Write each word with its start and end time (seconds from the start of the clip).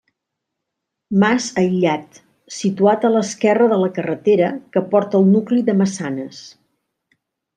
Mas 1.23 1.49
aïllat, 1.63 2.17
situat 2.61 3.05
a 3.09 3.13
l'esquerra 3.17 3.67
de 3.75 3.79
la 3.83 3.91
carretera 3.99 4.49
que 4.77 4.85
porta 4.95 5.21
al 5.21 5.29
nucli 5.37 5.65
de 5.69 5.79
Massanes. 5.85 6.41